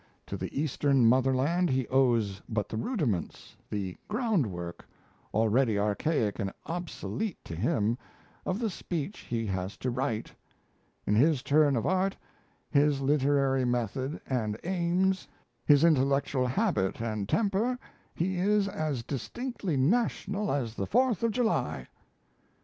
[0.25, 4.87] To the eastern motherland he owes but the rudiments, the groundwork,
[5.31, 7.99] already archaic and obsolete to him,
[8.43, 10.33] of the speech he has to write;
[11.05, 12.17] in his turn of art,
[12.71, 15.27] his literary method and aims,
[15.67, 17.77] his intellectual habit and temper,
[18.15, 21.87] he is as distinctly national as the Fourth of July."